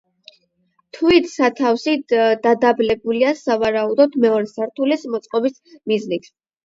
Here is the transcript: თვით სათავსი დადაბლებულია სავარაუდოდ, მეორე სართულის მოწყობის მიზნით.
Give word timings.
თვით 0.97 1.27
სათავსი 1.33 1.93
დადაბლებულია 2.45 3.35
სავარაუდოდ, 3.43 4.17
მეორე 4.25 4.51
სართულის 4.57 5.07
მოწყობის 5.17 5.61
მიზნით. 5.93 6.33